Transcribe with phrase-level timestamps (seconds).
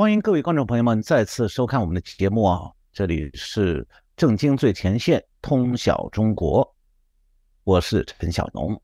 [0.00, 2.72] 欢迎各位观众朋友们再次收看我们的节目啊！
[2.90, 6.74] 这里是正经最前线，通晓中国，
[7.64, 8.80] 我是陈晓农。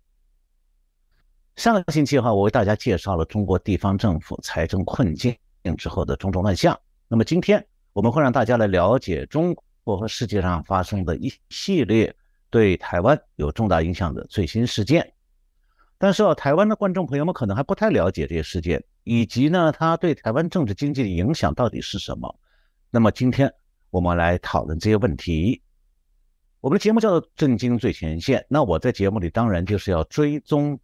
[1.55, 5.35] 上个星期哈，我为大家介绍了中国地方政府财政困境
[5.79, 6.79] 之后的种种乱象。
[7.09, 12.15] 那么今天我们会让大家来了解中国和世界上发生的一系列
[12.51, 15.15] 对台湾有重大影响的最新事件。
[15.97, 22.41] 但是啊，台湾的观众朋友们可能还不太了解这些事件，以及呢，它对台湾政治经济的影响到底是什么。
[22.91, 23.53] 那么今天
[23.91, 25.63] 我们来讨论这些问题。
[26.61, 30.79] 我们的节目叫做《震惊最前线》，那我在节目里当然就是要追踪。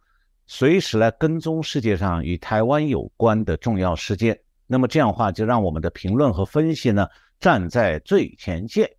[0.47, 7.05] 随时来跟踪世界上与台湾有关的重要事件，那么这样的话就让我们的评论和分析呢
[7.41, 8.89] 站在最前线。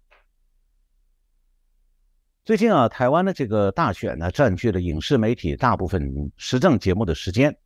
[2.44, 7.56] 最近啊，台湾的这个大选呢占据了影视媒体大部分时政节目的时间，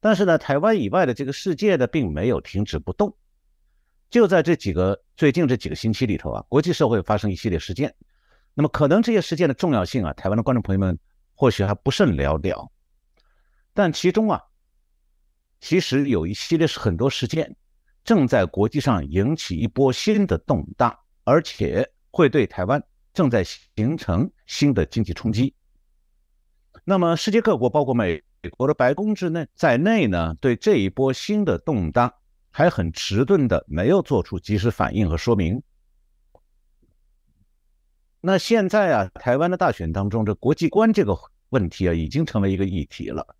[0.00, 3.14] 但是呢，台湾以外的这个世界呢并没有停止不动。
[4.08, 7.94] 就在这几个最近这几个星期里头啊，国际社会发生一系列事件，
[8.54, 10.98] 那么可能这些事件的重要性啊，台湾的观众朋友们
[11.34, 12.72] 或许还不甚了了。
[13.72, 14.42] 但其中啊，
[15.60, 17.54] 其实有一系列是很多事件
[18.02, 25.54] 正在国际上引起一波新的动荡，而且会对台湾正在形成新的经济冲击。
[26.82, 32.14] 那么，世界各国，包括美美国的白宫之内在内呢，对这一波新的动荡
[32.50, 35.62] 还很迟钝的，没有做出及时反应和说明。
[38.22, 41.14] 那现在啊，台湾的大选当中，这国际观这个
[41.50, 43.36] 问题啊，已经成为一个议题了。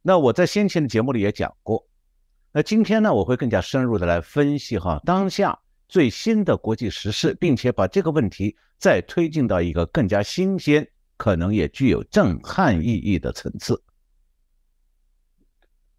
[0.00, 1.86] 那我在先前的节目里也讲过，
[2.50, 10.86] 那今天呢，我会更加深入的来分析哈当下最新的国际时事，并且把这个问题再推进到一个更加新鲜、
[11.18, 13.82] 可能也具有震撼意义的层次。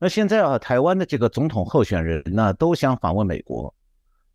[0.05, 3.73] 那现在啊，台湾的这个总统候选人呢都想访问美国，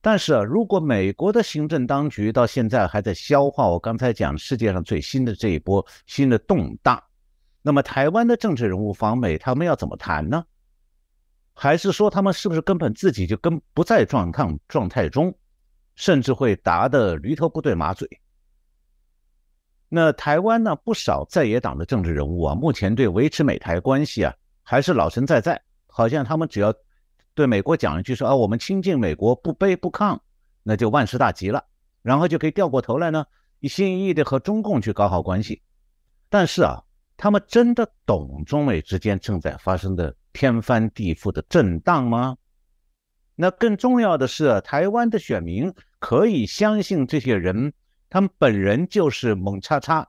[0.00, 7.00] 但是啊，如果美国的行政当局到现在还在消化我刚才讲世界上最新的这一波新的动荡。
[7.62, 10.44] 那么台湾的政治人物访美，他们要怎么谈呢？
[11.54, 15.32] 还是说他们是不是根本自己就跟不在状抗状态中，
[15.94, 18.08] 甚至会答的驴头不对马嘴？
[19.88, 24.34] 那台湾呢，不少在野党的政治人物啊，目前对维持美台关系啊，
[24.70, 26.72] 还是老神在在，好像他们只要
[27.34, 30.16] 对美国讲一句说啊，我们亲近美国，不卑不亢，
[30.62, 31.64] 那就万事大吉了，
[32.02, 33.26] 然后就可以掉过头来呢，
[33.58, 35.62] 一心一意的和中共去搞好关系。
[36.28, 36.84] 但是啊。
[37.22, 42.34] 他们真的懂中美之间正在发生的天翻地覆的震荡吗？
[43.34, 47.74] 那更重要的是，台湾的选民可以相信这些人，
[48.08, 50.08] 他们本人就是猛叉叉，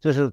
[0.00, 0.30] 就是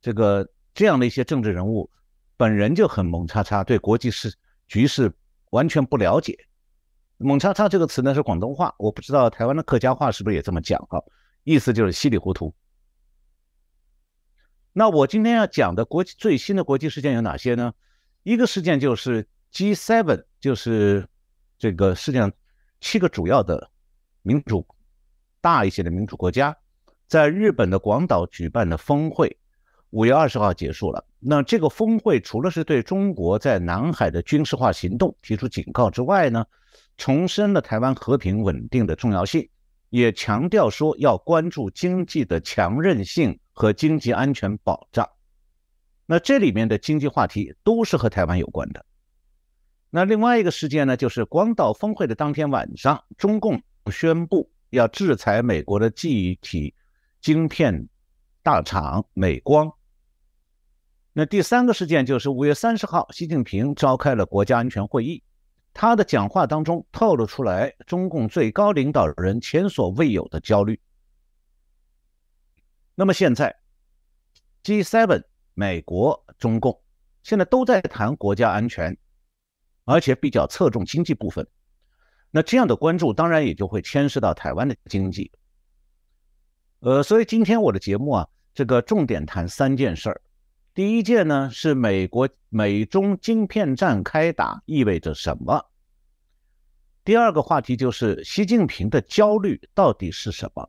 [0.00, 1.90] 这个这样的一些政治人物，
[2.36, 4.34] 本人就很猛叉叉，对国际事
[4.68, 5.12] 局势
[5.50, 6.38] 完全不了解。
[7.18, 11.02] 猛叉叉这个词呢是广东话，我不知道台湾的客家话是不是也这么讲哈，
[11.44, 12.54] 意思就是稀里糊涂。
[14.72, 17.72] 那我今天要讲的国际最新的国际事件有哪些呢？
[18.22, 21.08] 一个事件就是 G7，就是
[21.58, 22.30] 这个世界上
[22.80, 23.70] 七个主要的
[24.20, 24.66] 民主
[25.40, 26.54] 大一些的民主国家，
[27.06, 29.38] 在日本的广岛举办的峰会，
[29.96, 31.02] 五月二十号结束了。
[31.18, 36.44] 那这个峰会除了是对中国在南海的军事化行动提出警告之外呢，
[36.98, 39.48] 重申了台湾和平稳定的重要性，
[39.88, 43.38] 也强调说要关注经济的强韧性。
[43.58, 45.08] 和经济安全保障，
[46.04, 48.84] 那这里面的经济话题都是和台湾有关的。
[49.88, 56.74] 那另外一个事件呢，就是广岛峰会的当天晚上，中共宣布要制裁美国的记忆体
[57.22, 57.88] 晶片
[58.42, 59.72] 大厂美光。
[61.18, 65.22] 那第三个事件就是五月三十号，习近平召开了国家安全会议，
[65.72, 70.78] 他的讲话当中透露出来中共最高领导人前所未有的焦虑。
[72.94, 73.56] 那么现在
[74.62, 75.22] ，G7、
[75.54, 76.82] 美国、中共
[77.22, 78.94] 现在都在谈国家安全，
[79.86, 81.48] 而且比较侧重经济部分。
[82.30, 85.32] 那这样的关注当然也就会牵涉到台湾的经济。
[86.80, 90.20] 呃，所以今天我的节目啊，这个重点谈三件事儿。
[90.76, 95.70] 第一件呢是美国美中晶片战开打意味着什么？
[97.02, 100.68] 第二个话题就是习近平的焦虑到底是什么？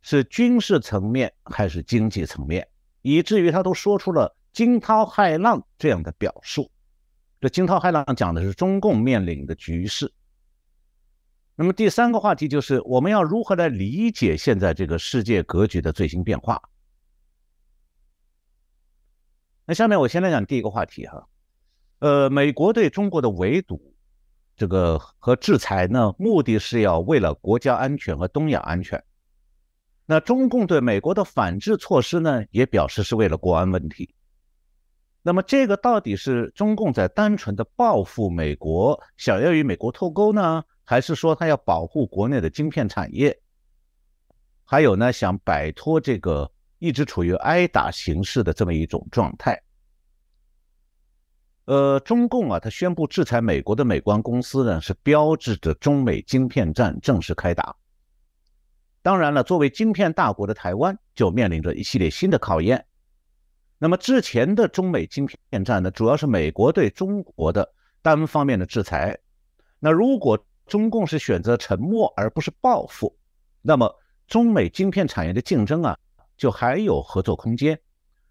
[0.00, 2.66] 是军事层面还是经济层面，
[3.02, 6.70] 以至于他都说出了惊涛骇浪这样的表述。
[7.38, 10.10] 这惊涛骇浪讲的是中共面临的局势。
[11.54, 16.58] 那么第三个话题就是我们要如何来理解现在这个世界格局的最新变化。
[19.70, 21.28] 那下面我先来讲第一个话题哈，
[21.98, 23.94] 呃，美国对中国的围堵，
[24.56, 29.04] 这个和制裁呢，目的是要为了国家安全和东亚安全。
[30.06, 34.14] 那中共对美国的反制措施呢，也表示是为了国安问题。
[35.20, 43.38] 那么这个到底是中共在单纯的报复美国，想要与美国脱钩呢，还是说他要保护国内的晶片产业？
[44.64, 49.60] 还有呢，想摆脱这个一直处于挨打形势的这么一种状态？
[51.64, 57.76] 呃，中共啊，他宣布制裁美国的美光公司呢，是标志着中美晶片战正式开打。
[59.02, 62.86] 当然了，作为晶片大国的台湾，就面临着一系列新的考验。
[63.78, 67.70] 那么之前的中美晶片战呢，主要是美国对中国的
[68.02, 69.18] 单方面的制裁。
[69.78, 73.16] 那如果中共是选择沉默而不是报复，
[73.62, 73.94] 那么
[74.26, 75.98] 中美晶片产业的竞争啊，
[76.38, 77.78] 就还有合作空间。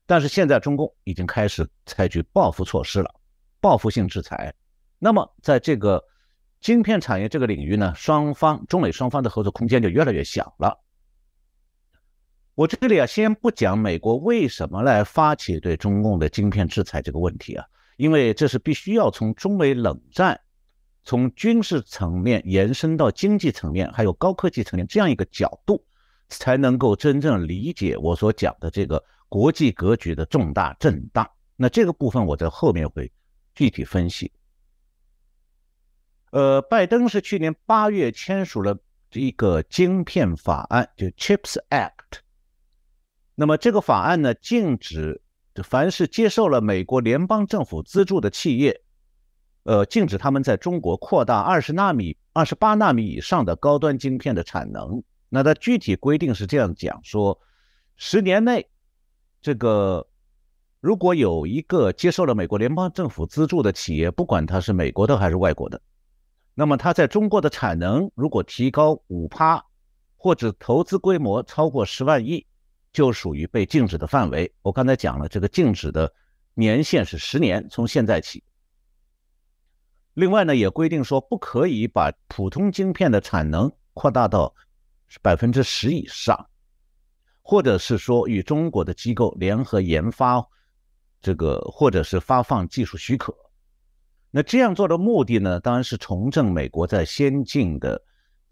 [0.07, 3.13] 但是现在中共已经开始采取报复措施了。
[3.59, 4.53] 报复性制裁，
[4.99, 6.03] 那么在这个
[6.61, 10.79] 晶片产业这个领域呢，双方中美双方的合作空间就越来越小了。
[12.53, 17.65] 我这里啊，先不讲美国为什么来发起对中共的晶片制裁这个问题啊，
[17.97, 20.39] 因为这是必须要从中美冷战
[21.03, 25.83] 从军事层面延伸到经济层面，还有高科技层面这样一个角度，
[26.29, 31.29] 才能够真正理解我所讲的这个国际格局的重大震荡。
[31.55, 33.11] 那这个部分我在后面会。
[33.57, 34.31] 具体分析，
[36.29, 38.77] 呃，拜登是去年八月签署了
[39.13, 42.19] 一个晶片法案，就 Chips Act。
[43.33, 45.23] 那么这个法案呢，禁止
[45.63, 48.79] 凡是接受了美国联邦政府资助的企业，
[49.63, 55.01] 呃，禁止他们在中国扩大二十纳米、二十八纳米以上的高端晶片的产能。
[55.29, 57.39] 那它具体规定是这样讲说，
[57.95, 58.69] 十年内
[59.41, 60.07] 这个。
[60.79, 65.81] 如果有一个接受了美国联邦政府资助的企业，不管它是美国的还是外国的，
[66.53, 69.65] 那么它在中国的产能如果提高五趴，
[70.15, 72.45] 或者投资规模超过十万亿，
[72.93, 74.53] 就属于被禁止的范围。
[74.61, 76.13] 我刚才讲了，这个禁止的
[76.53, 78.43] 年限是十年，从现在起。
[80.13, 84.53] 另外呢，也规定说不可以把普通晶片的产能扩大到
[85.21, 86.49] 百分之十以上，
[87.41, 90.47] 或者是说与中国的机构联合研发。
[91.19, 93.35] 这个或者是发放技术许可，
[94.29, 97.99] 那这样做的目的呢，当然是重振美国在先进的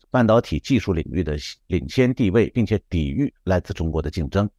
[0.10, 1.38] 半导体技术领域的
[1.68, 4.50] 领先地位，并且抵御来自中国的竞争。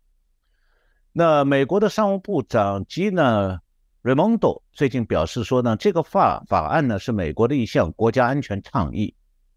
[1.13, 3.49] 那美国的商务部长吉娜·
[4.03, 9.13] 瑞蒙多最近表示说呢，这个法法案呢是美国的一项国家安全倡议，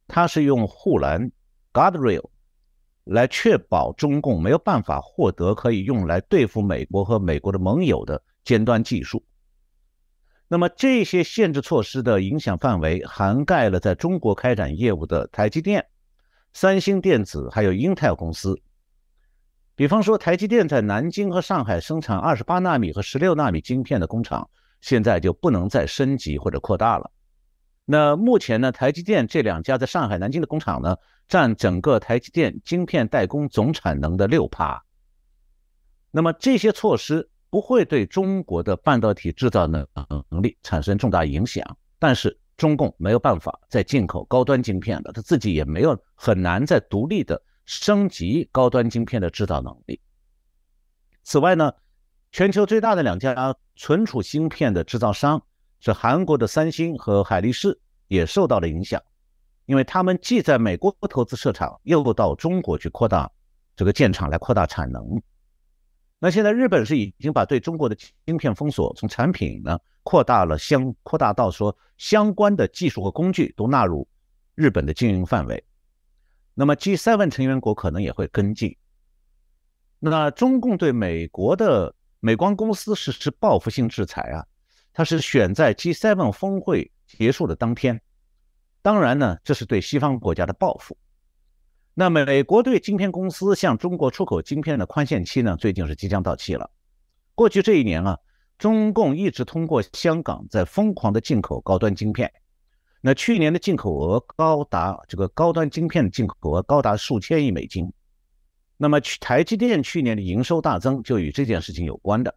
[0.07, 1.31] 它是用护栏
[1.73, 2.29] （guardrail）
[3.03, 8.21] 来确保中共没有办法获得可以用来对付美国和美国的盟友的。
[8.41, 9.23] 尖端技术，
[10.47, 15.85] 那么这些限制措施的影响范围涵盖了在中国开展业务的台积电、
[16.51, 18.59] 三星电子还有英特尔公司。
[19.75, 24.49] 比方说，台积电在南京和上海生产二十八纳米和十六纳米晶片的工厂，
[24.81, 27.11] 现在就不能再升级或者扩大了。
[27.85, 30.95] 那目前呢，台积电这两家在上海、南京的工厂呢，
[31.29, 34.83] 占整个台积电晶片代工总产能的六趴。
[36.11, 37.29] 那么这些措施。
[37.51, 39.83] 不会对中国的半导体制造能
[40.29, 41.65] 能力产生重大影响，
[41.97, 49.99] 但是中共没有办法再进口高端晶片了，他自己也没有很难再独立的升级高端晶片的制造能力。
[51.23, 51.73] 此外呢，
[52.31, 55.41] 全球最大的两家存储芯片的制造商
[55.79, 59.01] 是韩国的三星和海力士，也受到了影响，
[59.69, 63.29] 因为他们既在美国投资设厂，又到中国去扩大
[63.75, 65.21] 这个建厂来扩大产能。
[66.17, 67.95] 那现在日本是已经把对中国的
[68.25, 74.07] 芯片封锁从产品呢扩大了相扩大到说相关的技术和工具都纳入
[74.55, 75.63] 日本的经营范围。
[76.55, 78.75] 那么 G7 成员国可能也会跟进。
[79.99, 84.43] 那中共对美国的美光公司实施报复性制裁啊，
[84.91, 88.01] 它是选在 G7 峰会结束的当天。
[88.81, 90.97] 当然呢，这是对西方国家的报复。
[91.93, 96.69] 那美国对晶片公司向中国出口晶片的宽限期呢，最近是即将到期了。
[97.35, 98.17] 过去这一年啊，
[98.57, 102.31] 中共一直通过香港在疯狂的进口高端晶片。
[103.01, 107.91] 那去年的进口额高达这个高端晶片的进口额高达数千亿美金。
[108.75, 112.33] 那么台积电去年的营收大增就与这件事情有关的。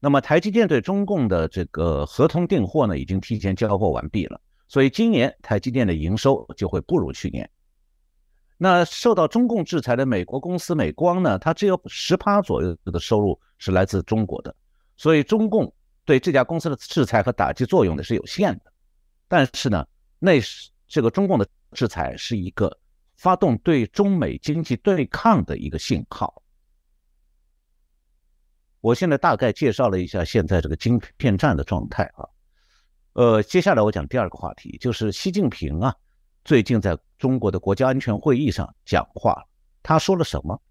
[0.00, 7.48] 那么台积电对中共的这个合同订货呢，已经提前交货完毕了，所以今年台积电的营收就会不如去年。
[8.56, 14.54] 那受到中共制裁的美国公司美光呢，它只有十趴左右的收入是来自中国的，
[14.96, 15.72] 所以中共
[16.04, 18.72] 对这家公司的制裁和打击作用呢是有限的。
[19.28, 19.86] 但是呢，
[20.18, 22.76] 那是这个中共的制裁是一个
[23.16, 26.42] 发动对中美经济对抗的一个信号。
[28.80, 32.26] 我现在大概介绍了一下现在这个晶片战的状态啊，
[33.18, 35.92] 呃，接下来我讲第二个话题，就是习近平啊，
[36.44, 39.44] 最近在中国的国家安全会议上讲话，
[39.82, 40.62] 他说了什么？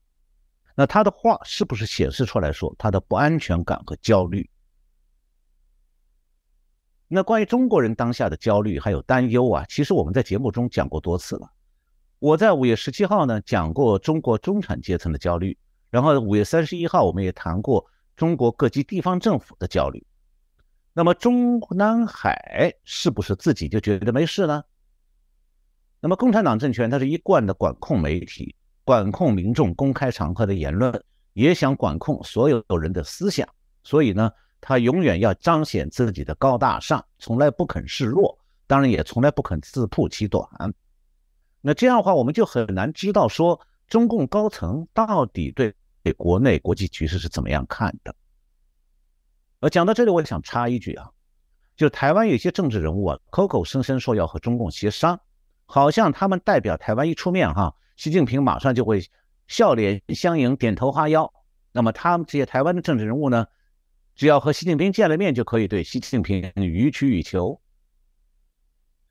[0.73, 4.49] 那他的话是不是显示出来说他的不安全感和焦虑？
[7.09, 11.51] 那关于中国人当下的焦虑还有担忧啊，其实我们在节目中讲过多次了。
[12.19, 15.57] 我在五月十七号呢讲过中国中产阶层的焦虑，
[15.89, 17.85] 然后五月三十一号我们也谈过。
[18.15, 20.03] 中国各级地方政府的焦虑，
[20.97, 24.63] 那么中南海是不是自己就觉得没事呢？
[25.99, 33.47] 那么共产党政权它是一贯的管控媒体、管控民众公开场合的言论，也想管控所有人的思想，
[33.83, 38.35] 所以呢，他永远要彰显自己的高大上，从来不肯示弱，
[38.65, 40.49] 当然也从来不肯自曝其短。
[41.61, 45.71] 那这样的话，我们就很难知道说中共高层到底对。
[46.03, 48.15] 对国内国际局势是怎么样看的？
[49.59, 51.09] 而讲到这里，我想插一句啊，
[51.75, 55.19] 就台湾有些政治人物啊，口口声声说要和中共协商，
[55.65, 59.03] 好像他们代表台湾一出面哈，习近平马上就会
[59.47, 61.33] 笑脸相迎，点头哈腰。
[61.71, 63.47] 那么他们这些台湾的政治人物呢，
[64.15, 67.59] 只要和习近平见了面，就可以对习近平予取予求，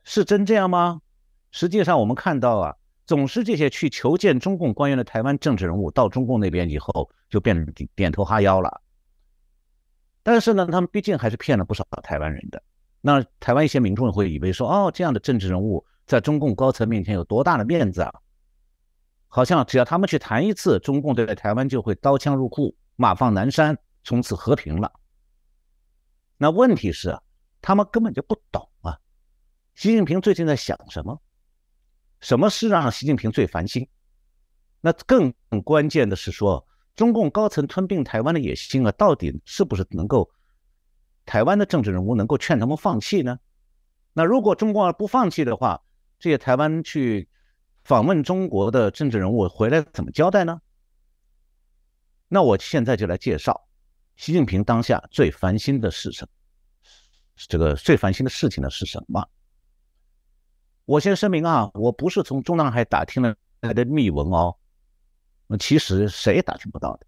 [0.05, 1.03] 是真这样吗？
[1.51, 2.77] 实际上，我们看到啊。
[3.07, 8.83] 总是这些去求见中共官员的台湾政治人物到中共那边以后，就变点头哈腰了。
[10.27, 12.61] 但是呢，他们毕竟还是骗了不少台湾人的。
[13.01, 18.13] 那台湾一些民众会以为说，哦，这样的政治人物在中共高层面前有多大的面子啊？
[19.29, 24.93] 好像只要他们去谈一次，中共对待台湾就会刀枪入库，马放南山，从此和平了。
[26.37, 27.23] 那问题是啊，
[27.63, 28.99] 他们根本就不懂啊。
[29.77, 31.23] 习近平最近在想什么？
[32.19, 33.89] 什么事让习近平最烦心？
[34.81, 36.67] 那更关键的是说，
[36.97, 40.31] 中共高层吞并台湾的野心啊，到底是不是能够
[41.27, 43.39] 台湾的政治人物能够劝他们放弃呢？
[44.15, 45.83] 那如果中共不放弃的话，
[46.19, 47.29] 这些台湾去
[47.85, 50.61] 访问中国的政治人物回来怎么交代呢？
[52.29, 53.69] 那我现在就来介绍
[54.17, 56.31] 习近平当下最烦心的是什么？
[57.37, 59.23] 这个最烦心的事情呢是什么？
[60.87, 64.57] 我先声明啊，我不是从中南海打听了来的密文哦，
[65.47, 67.07] 那其实谁也打听不到的。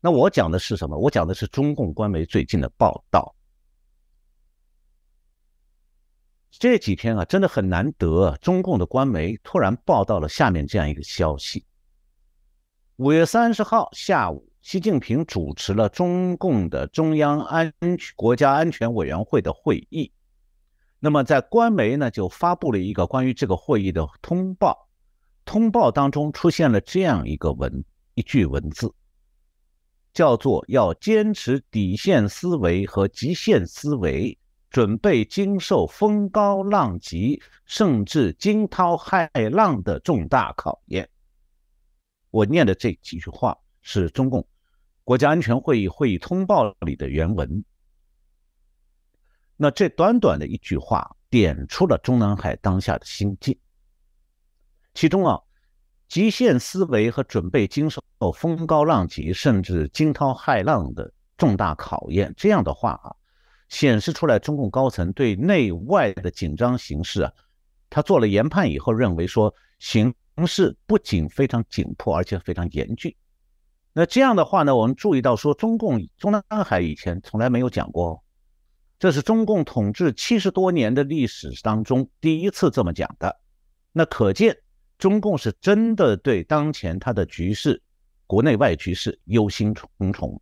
[0.00, 0.96] 那我讲的是什么？
[0.96, 3.34] 我讲的是中共官媒最近的报道。
[6.50, 11.64] 这几天啊，真的很难得，中共的官媒突然报道了下面这样一个消息：
[12.96, 17.72] 五月三十号下午，习近平主持了中共的中央安
[18.16, 20.12] 国家安全委员会的会议。
[20.98, 24.89] 那么，在官媒呢就发布了一个关于这个会议的通报，
[25.50, 28.94] 通报当中出现了这样一个文一句文字，
[30.12, 34.38] 叫做要坚持底线思维和极限思维，
[34.70, 41.10] 准备经受风高浪急甚至惊涛骇浪的重大考验。
[42.30, 44.46] 我念的这几句话是中共
[45.02, 47.64] 国家安全会议会议通报里的原文。
[49.56, 53.58] 那这短短的一句话，点出了中南海当下的心境。
[54.94, 55.40] 其中啊，
[56.08, 58.02] 极限思维和准备经受
[58.34, 63.14] 风高浪急甚至惊涛骇浪的重大考验，这样的话啊，
[63.68, 67.32] 显示出来中共高层对内外的紧张形势啊，
[67.88, 70.12] 他做了研判以后认为说，形
[70.46, 73.14] 势不仅非常紧迫，而且非常严峻。
[73.92, 78.22] 那这样的话呢，我们注意到说，中共中南海以前从来没有讲过。
[78.98, 83.40] 这是中共统治七十多年的历史当中第一次这么讲的，
[83.92, 84.58] 那可见
[85.00, 87.82] 中共是真的对当前他的局势、
[88.26, 90.38] 国内外局势忧心忡忡。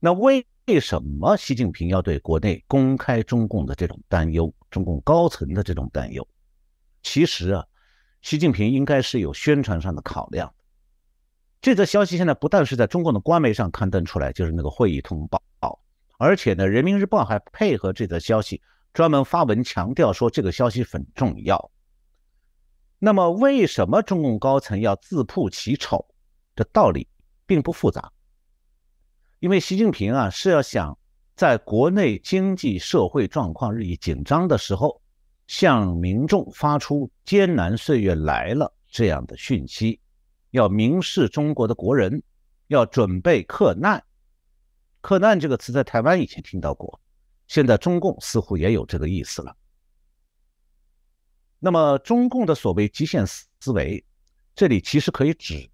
[0.00, 0.44] 那为
[0.80, 6.26] 什么习近平要对国内公开中共的这种担忧、中共高层的这种担忧？
[7.02, 7.66] 其实啊，
[8.22, 10.52] 习近平应该是有宣传上的考量。
[11.60, 15.42] 这则消息现在不但是在中共的官媒上刊登出来，就是那个会议通报。
[16.16, 18.62] 而且呢，《人民日报》还配合这则消息，
[18.94, 21.70] 专门发文强调说这个消息很重要。
[22.98, 26.04] 那么，为什么中共高层要自曝其丑？
[26.56, 27.06] 这道理
[27.46, 28.10] 并不复杂，
[29.38, 30.98] 因为习近平啊是要想
[31.36, 35.00] 在国内经济社会状况日益紧张的时候，
[35.46, 40.00] 向民众发出“艰难岁月来了”这样的讯息，
[40.50, 42.20] 要明示中国的国人
[42.66, 44.02] 要准备克难。
[45.00, 47.00] 克难这个词在台湾以前听到过，
[47.46, 49.56] 现在中共似乎也有这个意思了。
[51.58, 54.04] 那么中共的所谓极限思维，
[54.54, 55.68] 这里其实可以指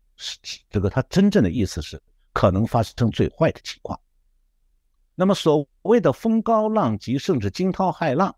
[0.71, 4.00] 这个，它真正的意思是可能发生最坏的情况。
[5.14, 8.35] 那么所谓的风高浪急，甚至惊涛骇浪，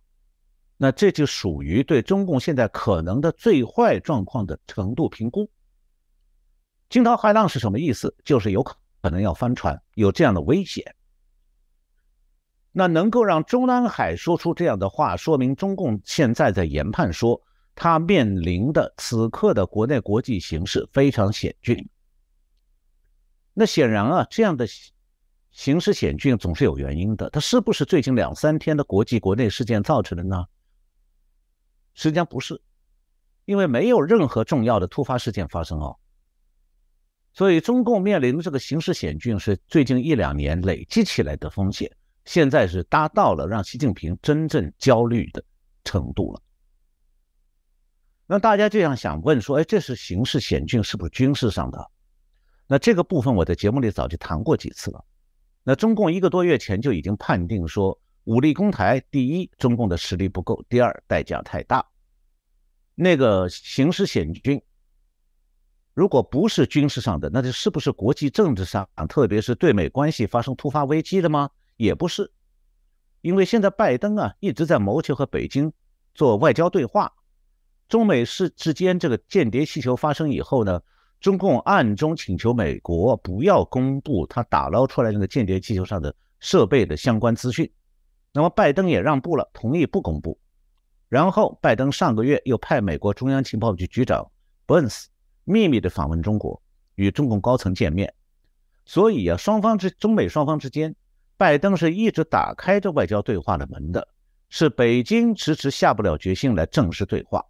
[0.76, 5.48] 那这就属于对中共现在可能的最坏状况的程度评估。
[6.88, 8.12] 惊涛骇浪是什么意思？
[8.24, 8.76] 就是有可
[9.10, 10.95] 能要翻船，有这样的危险。
[12.78, 17.40] 那能够让中南海说出这样的话，说明中共现在在研判说，
[17.74, 21.88] 他面临的此刻的国内国际形势非常险峻。
[23.54, 24.66] 那显然啊，这样的
[25.50, 27.30] 形势险峻总是有原因的。
[27.30, 30.44] 它是不是最近两三天的国际国内事件造成的呢？
[31.94, 32.60] 实际上不是，
[33.46, 35.96] 因为没有任何重要的突发事件发生哦。
[37.32, 41.90] 所以中共面临的这个形势险峻是最近一两年累积起来的风险。
[42.26, 45.42] 现在是达到了让习近平真正焦虑的
[45.84, 46.42] 程度了。
[48.26, 51.90] 那大家就想想问说，哎，这是形势险峻，是不是军事上的？
[52.66, 55.04] 那这个部分我在节目里早就谈过几次了。
[55.62, 61.86] 那中共一个多月前就已经判定说，武力攻台，第一，中共的实力不够；第二，代价太大。
[62.96, 64.60] 那个形势险峻，
[65.94, 71.48] 如果不是军事上的，那就是不是国际政治上，特别是对美关系发生突发危机了吗？
[71.76, 72.32] 也不是，
[73.20, 75.72] 因为现在拜登啊一直在谋求和北京
[76.14, 77.12] 做外交对话。
[77.88, 80.82] 中美是之间这个间谍气球发生以后呢，
[81.20, 87.70] 中共暗中请求美国不要公布他打捞出来那个间谍气球上的设备的相关资讯。
[88.32, 90.38] 那么拜登也让步了，同意不公布。
[91.08, 94.28] 然后拜登上个月又派美国中央情报局局长
[94.66, 95.06] Burns
[95.44, 96.60] 秘密的访问中国，
[96.96, 98.12] 与中共高层见面。
[98.84, 100.94] 所以啊，双方之中美双方之间。
[101.36, 104.08] 拜登是一直打开着外交对话的门的，
[104.48, 107.44] 是北京迟迟下不了决心来正式对话，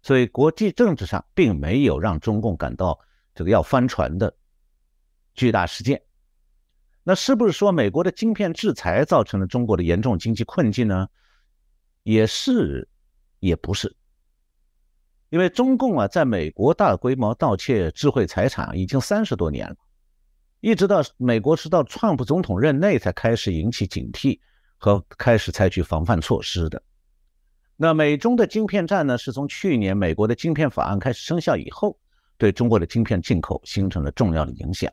[0.00, 2.98] 所以国际政治上并没有让中共感到
[3.34, 4.32] 这个要翻船的
[5.34, 6.00] 巨大事件。
[7.02, 11.08] 那是不是说美国的晶片制裁造成了中国的严重经济困境呢？
[12.04, 12.88] 也是，
[13.40, 13.96] 也不是，
[15.30, 19.76] 因为中共啊，在美国大规模盗窃智慧财产已经三十多年了。
[20.60, 24.40] 一直到美国是到川普总统任内才开始引起警惕
[24.76, 26.82] 和开始采取防范措施的。
[27.76, 31.96] 那美中的晶片战呢，是从去年美国的晶片法案开始生效以后，
[32.36, 34.90] 对中国的晶片进口形成了重要的影响。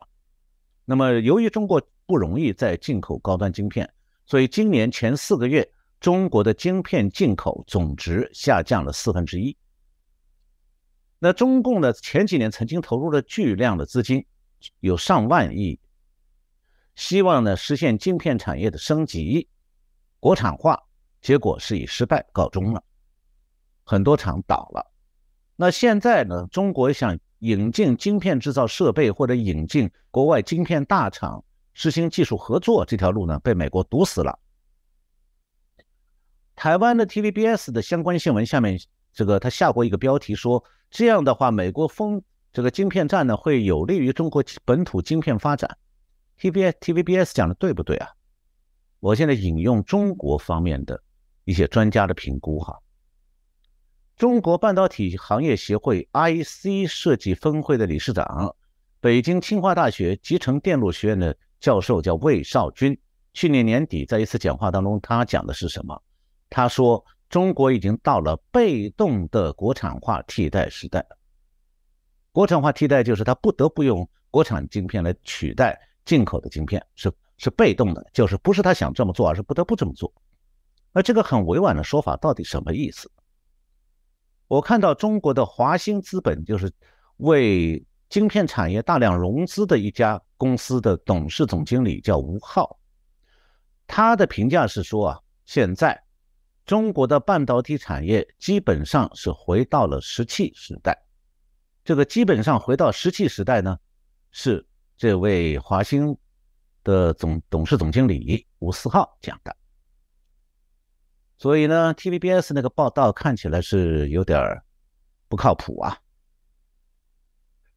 [0.84, 3.92] 那么由于中国不容易再进口高端晶片，
[4.24, 9.56] 所以今年前四个月中国的晶片进口总值下降了四分之一。
[11.18, 14.24] 那中共呢，前几年曾经投入了巨量的资金。
[14.80, 15.78] 有上万亿，
[16.94, 19.48] 希望呢实现晶片产业的升级、
[20.18, 20.82] 国产化，
[21.20, 22.82] 结果是以失败告终了，
[23.84, 24.92] 很多厂倒了。
[25.56, 34.38] 那现在呢，中国想引进晶片制造设备或者引进国外晶片大厂实行技术合作这条路呢，被美国堵死了。
[36.54, 38.80] 台湾的 TVBS 的相关新闻下面，
[39.12, 42.22] 这个他下过一个标题说，这样的话，美国封。
[42.56, 45.76] 这个晶片战呢，会有利于中国本土晶片发展。
[46.38, 48.08] T B T V B S 讲的对不对啊？
[48.98, 50.98] 我现在引用中国方面的
[51.44, 52.80] 一些专家的评估哈。
[54.16, 58.56] 中国半导体行业协会 I C 设计分会的理事长、
[59.00, 62.98] 北京清华大学集成电路学院的教授叫魏少军，
[63.34, 66.02] 去年年底在一次讲话当中，他讲的是什么？
[66.48, 71.06] 他说中国已经到了被动的国产化替代时代。
[72.36, 80.12] 国产化替代就是它不得不用国产晶片来取代进口的晶片，是是被动的，就是不是他想这么做，而是不得不这么做。
[80.92, 83.10] 那这个很委婉的说法到底什么意思？
[84.48, 86.70] 我看到中国的华兴资本，就是
[87.16, 92.78] 为晶片产业大量融资的一家公司的董事总经理叫吴浩，
[93.86, 95.98] 他的评价是说啊，现在
[96.66, 101.05] 中国的半导体产业基本上是回到了石器时代。
[101.86, 103.78] 这个基本上回到石器时代呢，
[104.32, 106.18] 是这位华兴
[106.82, 109.56] 的总董事总经理吴思浩讲的。
[111.38, 114.64] 所以呢，TVBS 那个报道看起来是有点儿
[115.28, 115.96] 不靠谱啊。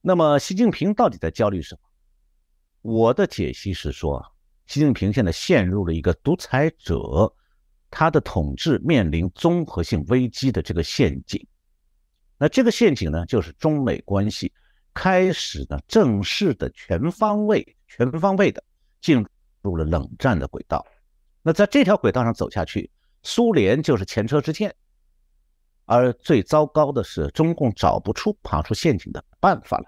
[0.01, 1.81] 那么，习近平到底在焦虑什么？
[2.81, 4.25] 我的解析是说，
[4.65, 7.31] 习近平现在陷入了一个独裁者，
[7.91, 11.45] 他的统治面临综合性危机的这个陷阱。
[12.41, 14.51] 那这个陷阱呢，就是中美关系
[14.93, 18.63] 开始呢正式的全方位、全方位的
[19.01, 19.23] 进
[19.61, 20.85] 入了冷战的轨道。
[21.41, 22.89] 那在这条轨道上走下去，
[23.23, 24.73] 苏联就是前车之鉴，
[25.83, 29.85] 而最糟糕的是，中共找不出爬出陷阱的办法来。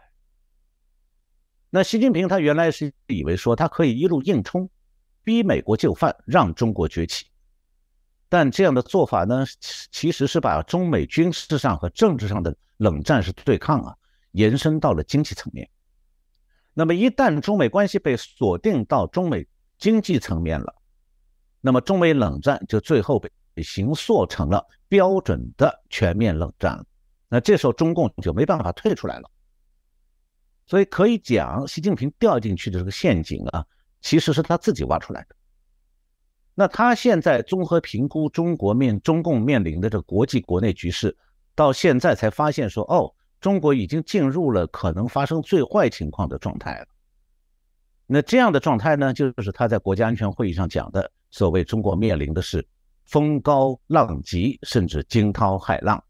[1.70, 4.70] 那习近平他原来是以为说他可以一路硬冲，
[5.24, 7.31] 逼美国就范，让中国崛起。
[8.32, 9.46] 但这样的做法呢，
[9.91, 13.94] 其实是把中美军事上和政治上的冷战式对抗啊，
[14.32, 15.70] 延伸到了经济层面。
[16.74, 19.46] 那么一旦中美关系被锁定到中美
[19.78, 20.74] 经济层面了，
[21.60, 23.30] 那么中美冷战就最后被
[23.62, 26.86] 形塑成了标准的全面冷战了。
[27.28, 29.30] 那这时候中共就没办法退出来了。
[30.67, 33.65] 所以可以讲，习近平掉进去的这个陷阱啊，
[34.00, 35.36] 其实是他自己挖出来的。
[36.54, 41.18] 那他现在综合评估中国面中共面临的这国际国内局势，
[41.56, 46.88] 到现在才发现说，哦，中国已经进入了可能发生最坏情况的状态了。
[48.06, 52.68] 那这样的状态呢，就是他在国家安全会议上讲的，所谓中国面临的是
[53.06, 56.04] 风高浪急，甚至惊涛骇浪。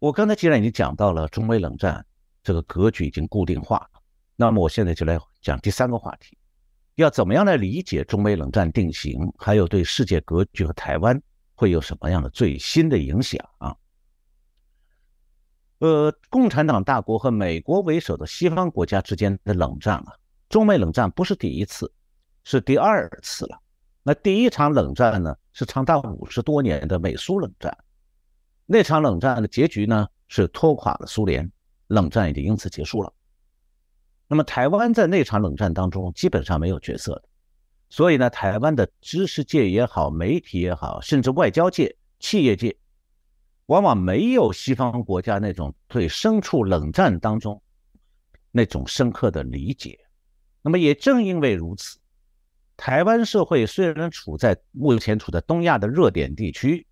[0.00, 2.06] 我刚才既然已经讲到了中美冷战
[2.42, 3.88] 这个格局已经固定化，
[4.36, 6.37] 那么我现在就来讲第三个话题，
[6.98, 11.22] 要怎么样来理解中美冷战定型，还有对世界格局和台湾
[11.54, 13.76] 会有什么样的最新的影响啊？
[15.78, 20.12] 呃，共产党大国和美国为首的西方国家之间的冷战啊，
[20.48, 21.88] 中美冷战不是第一次，
[22.42, 23.56] 是第二次了。
[24.02, 27.78] 那第一场冷战呢，是长达五十多年的美苏冷战。
[28.66, 31.48] 那场冷战的结局呢，是拖垮了苏联，
[31.86, 33.12] 冷战也就因此结束了。
[34.28, 37.24] 那么台湾在那场冷战当中基本上没有角色的，
[37.88, 42.76] 所以呢，台湾的知识界也好，媒体也好，甚至外交界、企业界，
[43.66, 47.60] 往往没有西方国家那种对身处冷战当中
[48.52, 49.98] 那种深刻的理解。
[50.60, 51.98] 那么也正因为如此，
[52.76, 56.86] 台湾社会虽然处在目前处在东亚的热点地区。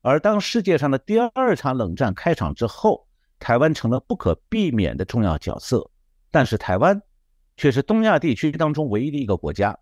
[0.00, 3.06] 而当世界上的第二场冷战开场之后，
[3.38, 5.88] 台湾成了不可避免的重要角色。
[6.32, 7.00] 但是台湾
[7.56, 9.78] 却是东亚地区当中唯一的一个国家，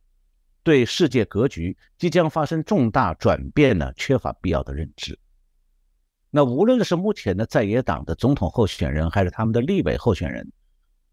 [0.62, 5.18] 对世界格局即将发生重大转变呢，缺乏必要的认知。
[6.28, 10.52] 那无论是目前的在野党的总统候选人，还是他们的立委候选人，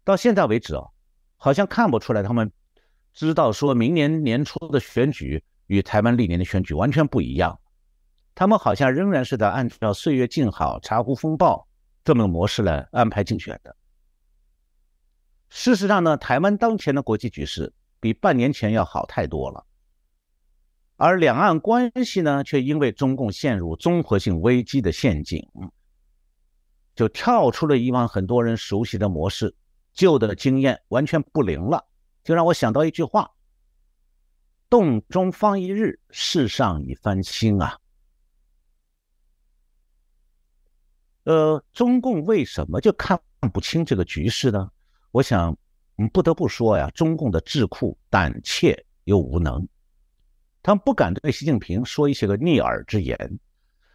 [0.04, 0.90] 到现在为止哦，
[1.36, 2.52] 好像看不出来他们
[3.14, 7.58] 知道说明年年初的选举与台湾历年的选举完全不一样。
[8.34, 11.66] 他们好像仍然是在按照“岁月静好，茶壶风暴”
[12.04, 13.74] 这么个模式来安排竞选的。
[15.50, 19.64] 事实上呢，台湾当前的国际局势比半年前要好太多了，
[20.96, 25.42] 而两岸关系呢，却因为中共陷入综合性危机的陷阱，
[26.94, 29.54] 就跳出了以往很多人熟悉的模式，
[29.92, 31.86] 旧的经验完全不灵了。
[32.24, 33.30] 就让我想到一句话
[34.68, 37.78] ：“洞中方一日，世上已翻新啊。”
[41.24, 43.20] 呃，中共为什么就看
[43.52, 44.70] 不清这个局势呢？
[45.10, 45.56] 我想，
[45.96, 49.66] 嗯，不得不说呀，中共的智库胆怯又无能，
[50.62, 53.16] 他们不敢对习近平说一些个逆耳之言，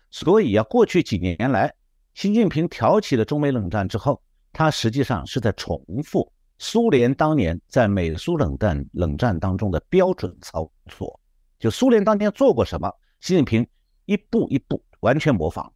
[0.09, 1.73] 所以啊，过去几年来，
[2.13, 4.21] 习近平挑起了中美冷战之后，
[4.51, 11.19] 他实际上是在重复苏联当年在美苏冷战冷战当中的标准操作，
[11.59, 13.65] 就苏联当年做过什么，习近平
[14.05, 15.71] 一步一步完全模仿。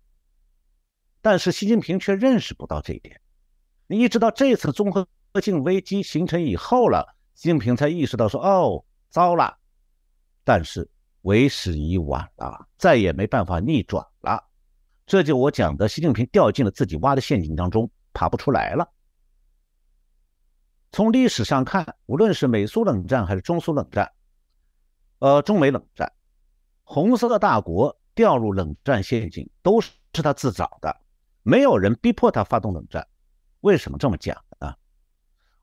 [1.21, 3.19] 但是习近平却认识不到这一点，
[3.87, 5.07] 你一直到这次综合
[5.39, 9.57] 性危机形成以后了，习近平才意识到说：“哦，糟了！”
[10.43, 10.89] 但是
[11.21, 14.43] 为时已晚了，再也没办法逆转了。
[15.05, 18.89] 这就我讲的，习近平掉进了自己挖的陷阱当中，爬不出来了。
[20.91, 24.11] 从历史上看，无论是美苏冷战还是中苏冷战，
[25.19, 26.11] 呃，中美冷战，
[26.83, 30.95] 红色的大国掉入冷战陷阱，都是他自找的。
[31.43, 33.05] 没有人逼迫他发动冷战，
[33.61, 34.35] 为什么这么讲？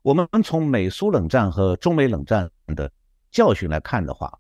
[0.05, 2.93] 我们从美苏冷战和中美冷战的
[3.31, 4.39] 教训来看的话，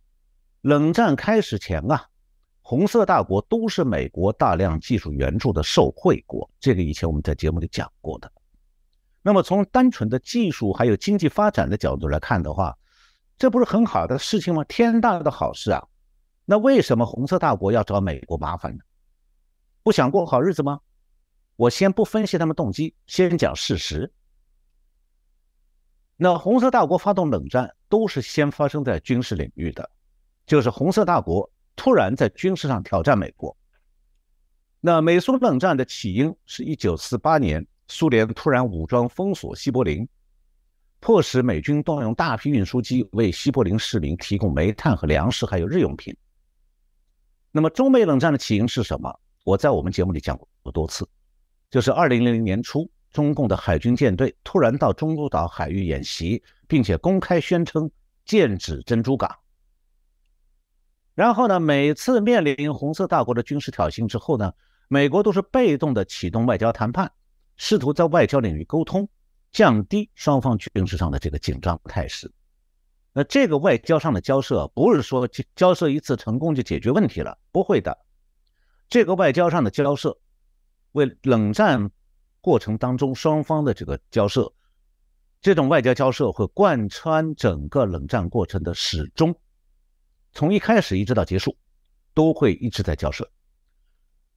[0.61, 2.07] 冷战开始前啊，
[2.61, 8.31] 红色大国都是美国大量技术援助的受惠国，这个以前我们在节目里讲过的。
[9.22, 12.77] 那么从单纯的技术还有经济发展的角度来看的话，
[13.38, 14.62] 这不是很好的事情吗？
[14.64, 15.83] 天大的好事啊！
[16.44, 18.83] 那为什么红色大国要找美国麻烦呢？
[19.83, 20.81] 不想过好日子吗？
[21.57, 24.12] 我先不分析他们动机，先讲事实。
[26.16, 29.90] 那红色大国发动冷战都是先发生在军事领域的，
[30.46, 33.57] 就是红色大国突然在军事上挑战美国。
[34.81, 40.07] 那美苏冷战的起因是一九四八年，苏联突然武装封锁西柏林，
[41.00, 46.16] 迫使美军动用大批运输机为西柏林市民提供煤炭和粮食，还有日用品。
[47.50, 49.20] 那么中美冷战的起因是什么？
[49.42, 51.09] 我在我们节目里讲过多次，
[51.70, 57.88] 就是二零零零年初，中共的海军舰队突然到中途岛海域演习，并且公开宣称
[58.27, 59.35] 剑指珍珠港。
[61.14, 64.53] 然后呢，每次面临红色大国的军事挑衅之后呢，
[64.88, 67.12] 美国都是被动的启动外交谈判，
[67.57, 69.09] 试图在外交领域沟通，
[69.53, 72.29] 降低双方军事上的这个紧张态势。
[73.12, 77.96] 那这个外交上的交涉，不是说交涉一次成功就解决问题了，不会的。
[78.88, 80.18] 这个外交上的交涉，
[80.90, 81.92] 为冷战
[82.44, 84.52] 过程当中双方的这个交涉，
[85.40, 89.35] 这种外交交涉会贯穿整个冷战过程的始终，
[90.33, 91.57] 从一开始一直到结束，
[92.12, 93.26] 都会一直在交涉。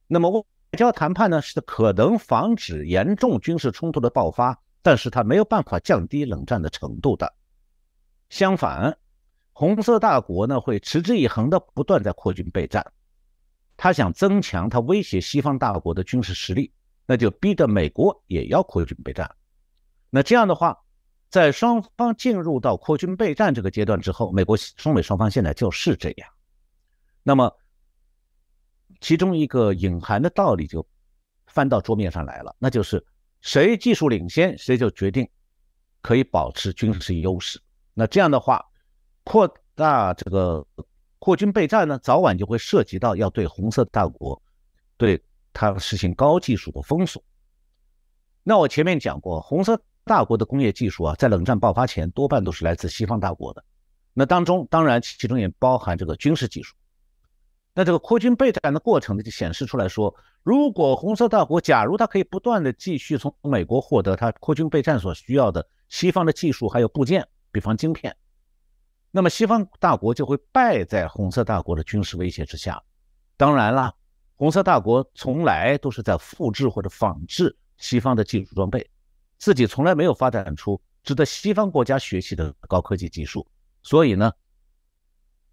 [0.06, 0.42] 那么外
[0.78, 7.34] 交谈判呢，是可能防止严重军事冲突的爆发，但是它没有办法降低冷战的程度的。
[8.30, 8.96] 相反，
[9.52, 12.90] 红色大国呢会持之以恒的不断在扩军备战。
[13.76, 16.72] 他想增强他威胁西方大国的军事实力，
[17.08, 19.34] 那就逼得美国也要扩军备战。
[20.10, 20.78] 那这样的话，
[21.30, 26.28] 在双方进入到扩军备战这个阶段之后，美国中美双方现在就是这样。
[27.22, 27.50] 那么，
[29.00, 30.86] 其中一个隐含的道理就
[31.46, 33.02] 翻到桌面上来了，那就是
[33.40, 35.26] 谁技术领先，谁就决定
[36.02, 37.58] 可以保持军事优势。
[37.94, 38.62] 那这样的话，
[39.24, 40.66] 扩大这个。
[41.20, 44.40] 扩军备战呢，早晚就会涉及到要对红色大国，
[44.96, 45.20] 对
[45.52, 47.22] 它实行高技术的封锁。
[48.42, 53.64] 那我前面讲过，红色大国的工业技术啊，在冷战爆发前多半都是来自西方大国的。
[54.14, 56.74] 那当中当然其中也包含这个军事技术。
[57.74, 68.16] 那这个扩军备战的过程呢，就显示出来说，如果红色大国假如它可以不断的继续从美国获得它扩军备战所需要的西方的技术还有部件，比方晶片。
[69.10, 72.82] 那么西方大国就会败在红色大国的军事威胁之下。
[73.36, 73.94] 当然了，
[74.38, 78.88] 红色大国从来都是在复制或者仿制西方的技术装备，
[79.36, 83.44] 自己从来没有发展出值得西方国家学习的高科技技术。
[83.82, 84.30] 所以呢，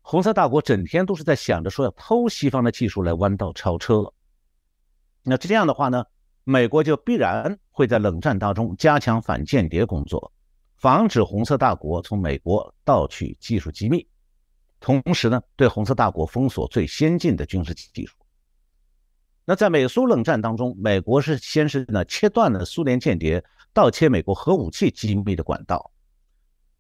[0.04, 4.14] 红色大国整天都是在想着说要偷西方的技术来弯道超车。
[5.24, 6.06] 那这样的话呢，
[6.44, 10.32] 美国就必然会在冷战当中加强反间谍工作。
[10.76, 14.08] 防止红色大国从美国盗取技术机密，
[14.80, 18.16] 同时呢，对红色大国封锁最先进的军事技术。
[19.46, 25.92] 那在美苏冷战当中，美国是先是呢切断了苏联间谍盗窃美国核武器机密的管道，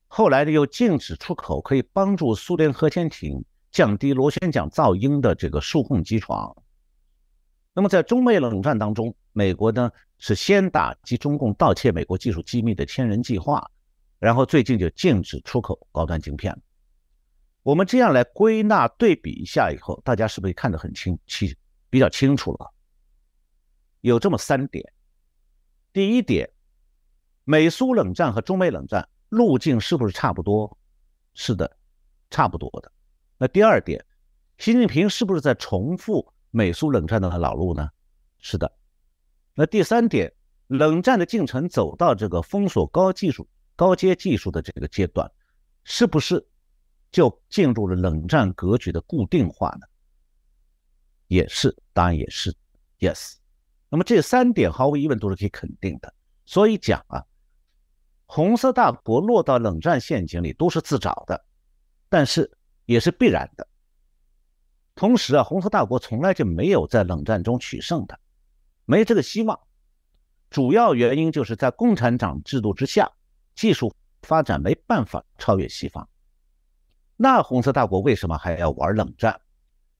[0.08, 6.56] 后来呢又禁止出口可以帮助苏联核潜艇降低螺旋桨噪音的这个数控机床。
[7.73, 13.69] 那么在中美冷战当中，美国呢是先打击中共盗窃美国技术机密的“千人计划”。
[14.17, 16.58] 然后最近就禁止出口高端晶片。
[17.62, 21.54] 我们这样来归纳对比一下以后，大家是不是看得很清清
[21.95, 22.73] 比较清楚了？
[24.01, 24.91] 有这么三点：
[25.93, 26.51] 第一点，
[27.45, 30.77] 美苏冷战和中美冷战路径是不是差不多？
[31.36, 31.77] 是的，
[32.29, 32.91] 差不多的。
[33.38, 34.05] 那第二点，
[34.58, 37.89] 习近平是不是在重复美苏冷战的老路呢？
[38.39, 38.69] 是的。
[39.53, 40.34] 那第三点，
[40.67, 43.47] 冷战的进程走到这个封锁高技术。
[43.77, 45.31] 高阶技术的这个阶段，
[45.86, 46.45] 是不是
[47.10, 49.88] 就进入了冷战格局的固定化呢？
[51.27, 52.55] 也是，当然也是
[52.99, 53.35] ，yes。
[53.89, 56.13] 那么这三点毫无疑问都是可以肯定的。
[56.45, 57.25] 所以讲啊，
[58.25, 61.45] 红色大国落到冷战陷阱里都是自找的，
[62.09, 63.67] 但是也是必然的。
[64.95, 68.19] 同时啊，红色大国从来就没有在冷战中取胜的，
[68.85, 69.59] 没这个希望。
[70.49, 73.11] 主要原因就是在共产党制度之下。
[73.55, 76.09] 技术发展没办法超越西方，
[77.15, 79.39] 那红色大国为什么还要玩冷战？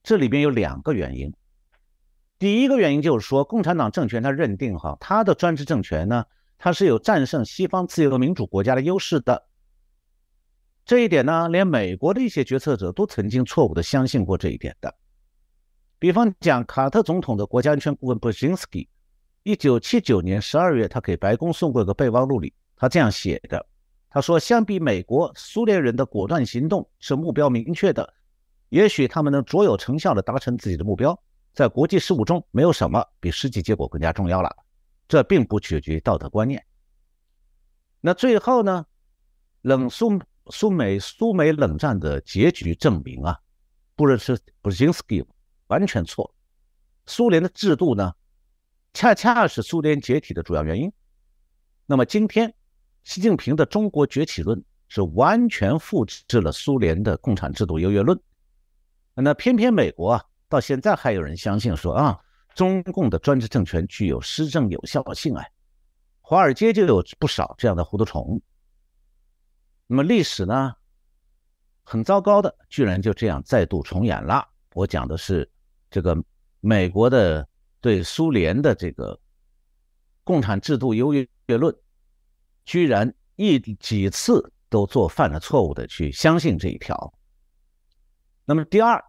[0.06, 1.34] 这里边有两个原因。
[2.38, 6.24] 第一个原因就是说，共产党政权他认定哈，他的专制政权呢，
[6.58, 9.48] 它是有战胜西方自由民主国家的优势的。
[10.84, 14.94] 这一点呢，连美国的一些决策者都曾经错误的相信过这一点的。
[15.98, 18.88] 比方讲，卡特总统的国家安全顾问布什斯基，
[19.42, 22.54] 一九七九年十二月，他给白宫送过一个备忘录里。
[22.76, 23.66] 他这样写的，
[24.08, 28.14] 他说：“相比美国，苏联人的果断行动是目标明确的，
[28.68, 31.18] 也许他们能卓有成效地达成自己的目标。
[31.52, 34.54] 在国际事务中，没有什么比实际结果更加重要了。
[35.08, 36.64] 这并不取决于道德观念。
[38.00, 38.84] 那最后呢？
[39.62, 43.38] 冷苏苏美苏美冷战的结局证明啊，
[43.94, 45.24] 布热斯布金斯基
[45.66, 46.32] 完全错。
[47.06, 48.12] 苏联的制度呢，
[48.92, 50.92] 恰恰是苏联解体的主要原因。
[51.86, 52.54] 那么今天。”
[53.06, 58.20] 习近平的中国崛起论是完全复制了苏联的共产制度优越论，
[59.22, 62.20] 那偏偏美国啊到现在还有人相信说啊，
[62.54, 65.44] 中共的专制政权具有施政有效性啊。
[66.20, 68.40] 华尔街就有不少这样的糊涂虫。
[69.86, 70.74] 那么历史呢，
[71.82, 74.46] 很糟糕的，居然就这样再度重演了。
[74.74, 75.50] 我讲的是
[75.90, 76.16] 这个
[76.60, 77.48] 美国的
[77.80, 79.18] 对苏联的这个
[80.24, 81.74] 共产制度优越论，
[82.64, 87.12] 居然一几次都做犯了错误的去相信这一条。
[88.46, 89.04] 那么第二。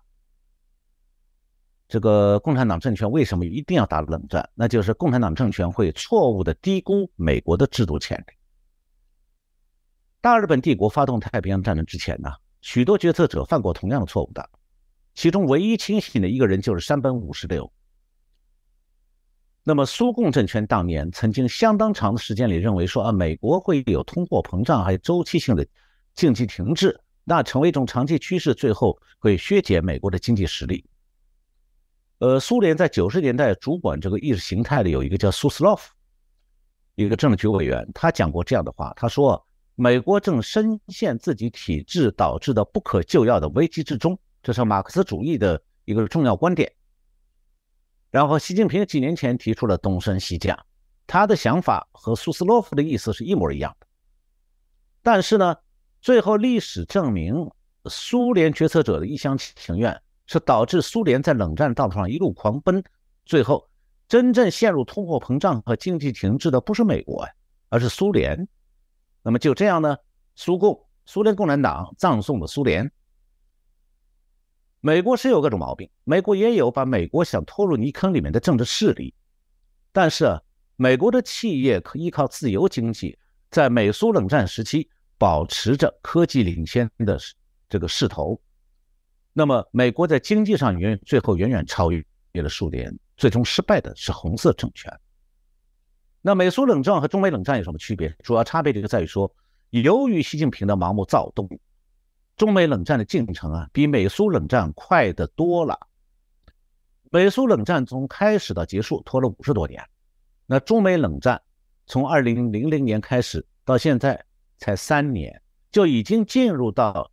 [1.87, 4.49] 这个共产党政权为什么一定要打冷战？
[4.55, 8.25] 那就是共产党政权会错误的低估美国的制度潜力。
[10.19, 14.49] 大日本帝国发动太平洋战争之前呢，许多决策者犯过同样的错误的，
[15.13, 17.71] 其中唯一清醒的一个人就是山本五十六。
[19.63, 25.65] 那么苏共政权当年曾经相当长的时间里认为说啊，美国会有通货膨胀，还有周期性的
[26.13, 30.85] 经济停滞，那成为一种长期趋势，最后会削减美国的经济实力。
[32.19, 35.93] 呃，苏联在九十年代主管这个意识形态的有一个叫苏斯洛夫，
[36.95, 46.71] 一个政治局委员，他讲过这样的话，他说：“美国正深陷自己体制导致的不可救药的危机之中。”这是马克思主义的一个重要观点。
[48.09, 50.57] 然后，习近平几年前提出了东升西降，
[51.05, 53.87] 他的想法和苏斯洛夫的意思是一模一样的。
[55.03, 55.57] 但是呢，
[56.07, 57.51] 最后历史证明，
[57.89, 60.01] 苏联决策者的一厢情愿。
[60.25, 62.81] 是导致苏联在冷战道路上一路狂奔，
[63.25, 63.69] 最后
[64.07, 67.33] 真正陷入通货膨胀和经济停滞的不是美国呀，
[67.67, 68.47] 而是苏联。
[69.21, 69.97] 那么就这样呢？
[70.37, 72.89] 苏共、苏联共产党葬送了苏联。
[74.79, 79.13] 美国是有各种毛病，美国也有把美国想拖入泥坑里面的政治势力。
[79.91, 80.41] 但是啊
[80.77, 83.19] 美国的企业可依靠自由经济，
[83.51, 87.17] 在美苏冷战时期保持着科技领先的
[87.69, 88.39] 这个势头。
[89.33, 92.03] 那么，美国在经济上远最后远远超越
[92.33, 94.91] 了苏联，最终失败的是红色政权。
[96.21, 98.15] 那美苏冷战和中美冷战有什么区别？
[98.23, 99.31] 主要差别就在于说，
[99.69, 101.47] 由于习近平的盲目躁动，
[102.35, 105.79] 中美冷战的进程啊，比美苏冷战快得多了。
[107.11, 109.81] 美苏冷战从开始到结束拖了五十多年，
[110.45, 111.41] 那中美冷战
[111.85, 114.25] 从二零零零年开始到现在
[114.57, 115.41] 才三年，
[115.71, 117.11] 就已经进入到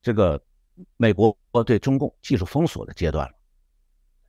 [0.00, 0.42] 这个。
[0.96, 3.34] 美国对中共技术封锁的阶段了，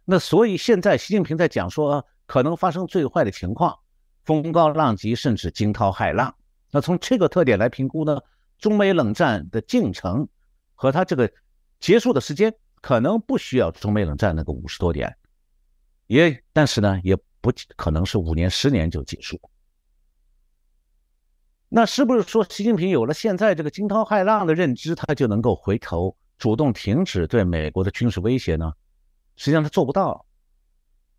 [0.04, 3.80] 那所以现在习近平在讲说可能发生最坏的情况，
[4.26, 6.36] 风高浪急，甚至惊涛骇浪。
[6.70, 8.20] 那从这个特点来评估呢，
[8.60, 10.28] 中美冷战的进程
[10.76, 11.32] 和它这个
[11.80, 15.16] 结束的时间，可能不需要中美冷战那个五十多年，
[16.08, 19.40] 也但是呢，也不可能是五年、十年就结束。
[21.76, 26.16] 那是不是说习近平有了现在这个惊涛骇浪的认知，他就能够回头？
[26.38, 28.72] 主动停止对美国的军事威胁呢？
[29.38, 30.28] 实际上他做不到，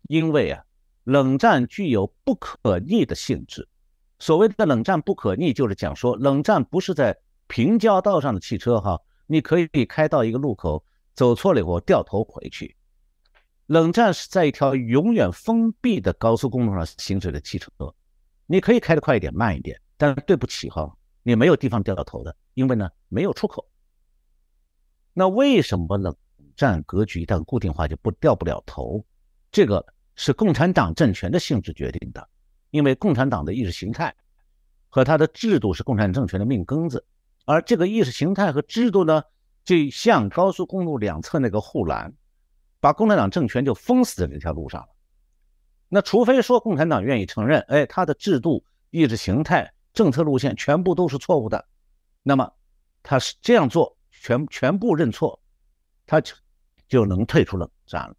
[0.03, 0.63] 因为啊，
[1.03, 3.67] 冷战具有不可逆的性质。
[4.17, 12.77] 所谓的冷战不可逆，就是讲说冷战不是在平交道上的汽车哈，你可以开到一个路口，走错了以后掉头回去。
[13.65, 17.69] 冷战是在一条永远封闭的高速公路上行驶的汽车，
[18.45, 23.67] 你可以开得快一点、慢一点，但对不起哈，你没有地方掉头的，因为呢没有出口。
[25.13, 26.15] 那为什么冷
[26.55, 29.05] 战格局一旦固定化就不掉不了头？
[29.51, 32.29] 这个是共产党政权的性质决定的，
[32.71, 34.13] 因为共产党的意识形态
[34.89, 37.05] 和它的制度是共产政权的命根子，
[37.45, 39.23] 而这个意识形态和制度呢，
[39.63, 42.13] 就像高速公路两侧那个护栏，
[42.81, 44.87] 把共产党政权就封死在这条路上了。
[45.87, 51.65] 那除非说共产党愿意承认，哎，他的制度、意识形态、政策路线全部都是错误的，
[52.21, 52.53] 那么
[53.01, 53.97] 他是这样做。
[54.21, 55.39] 全全部认错，
[56.07, 56.33] 他就
[56.87, 58.15] 就能退出冷战了。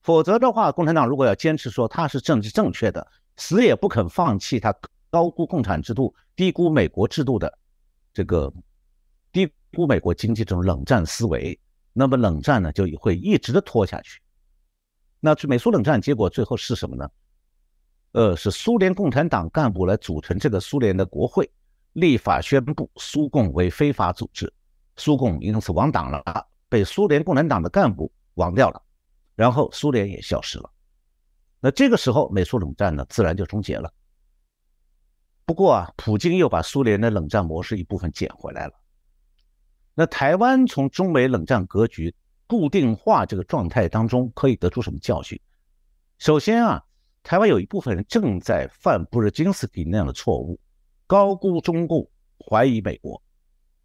[0.00, 3.04] 否则的话，共产党如果要坚持说他是政治正确的，
[3.36, 4.72] 死也不肯放弃他
[5.10, 7.58] 高估共产制度、低估美国制度的
[8.12, 8.52] 这个
[9.32, 11.58] 低估美国经济这种冷战思维，
[11.92, 14.20] 那么冷战呢就会一直的拖下去。
[15.18, 17.10] 那美苏冷战结果最后是什么呢？
[18.12, 21.48] 呃，是苏联共产党干部来组成这个苏联的国会，
[21.92, 24.52] 立法宣布苏共为非法组织。
[24.96, 26.22] 苏共因此亡党了，
[26.68, 28.82] 被苏联共产党的干部亡掉了，
[29.34, 30.70] 然后苏联也消失了。
[31.60, 33.92] 那这个时候，美苏冷战呢，自然就终结了。
[35.44, 38.72] 不过啊，普京又把苏联的冷战模式一部分捡回来了。
[39.94, 42.14] 那台湾从中美冷战格局
[42.46, 45.40] 固定化这个状态当中，可以得出什么教训？
[46.18, 46.84] 首先啊，
[47.22, 50.58] 台湾有一部分人正在犯布尔津斯基那样的错误，
[51.06, 53.22] 高估中共，怀疑美国。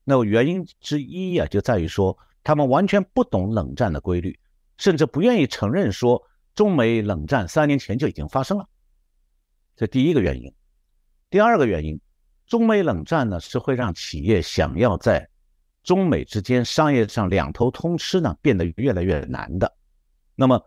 [0.03, 4.39] 那么原因之一呀，就在于说他们完全不懂冷战的规律，
[4.77, 6.21] 甚至不愿意承认说
[6.53, 8.69] 中美冷战三年前就已经发生了。
[9.75, 10.53] 这第一个原因。
[11.29, 11.99] 第二个原因，
[12.47, 15.27] 中美冷战呢是会让企业想要在
[15.83, 19.75] 中美之间商业上两头通吃呢变得越来越难的。
[20.35, 20.61] 那么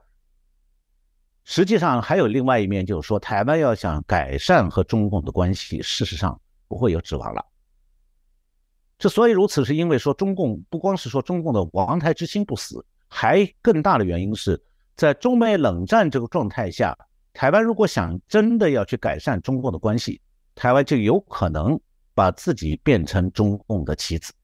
[1.50, 6.38] 实际上还有另外一面，就是说台湾要想改善和中共的关系，事实上
[6.68, 7.42] 不会有指望了。
[8.98, 14.62] 之所以如此，是因为说中共不光是说中共的王台之心不死，还更大的原因是
[14.94, 16.94] 在中美冷战这个状态下，
[17.32, 20.20] 台湾如果想真的要去改善中共的关系，
[20.54, 21.80] 台湾就有可能
[22.12, 24.34] 把自己变成中共的棋子，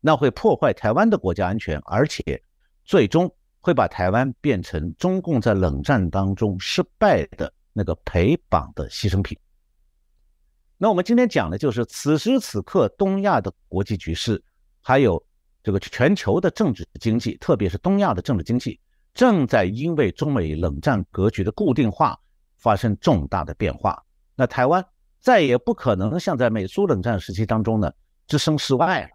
[0.00, 2.42] 那会破坏台湾的国家安全，而且
[2.86, 3.30] 最终
[3.60, 9.38] 会把台湾变成中共在冷战当中失败的那个陪绑的牺牲品。
[10.76, 14.42] 那我们今天讲的就是此时此刻东亚的国际局势，
[14.80, 15.22] 还有
[15.62, 18.80] 这个全球的政治经济，特别是东亚的政治经济，
[19.12, 22.18] 正在因为中美冷战格局的固定化
[22.56, 24.02] 发生重大的变化。
[24.34, 24.82] 那台湾
[25.20, 27.92] 再也不可能像在美苏冷战时期当中呢，
[28.26, 29.08] 置身事外了。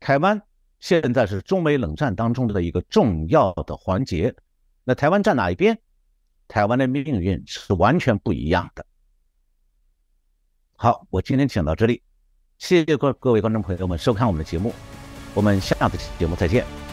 [0.00, 0.40] 台湾
[0.80, 4.34] 现在是中美冷战当中的一个重要的环节。
[4.84, 5.78] 那台湾站哪一边？
[6.46, 8.86] 台湾的命运是完全不一样的。
[10.76, 12.02] 好，我今天讲到这里，
[12.56, 14.72] 谢谢各各位观众朋友们收看我们的节目，
[15.34, 16.87] 我们下次节目再见。